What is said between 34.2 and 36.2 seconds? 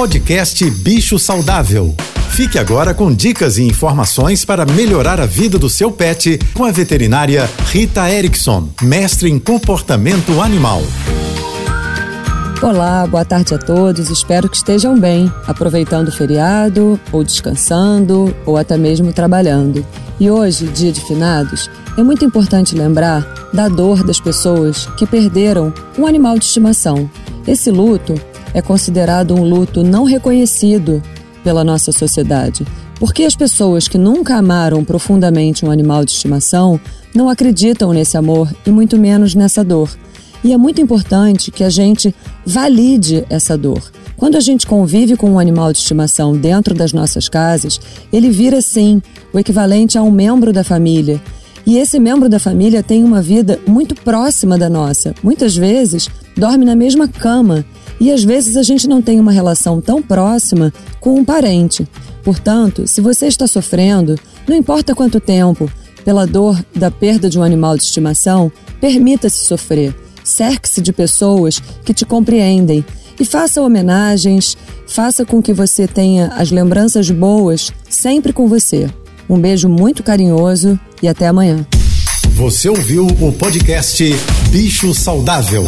amaram profundamente um animal de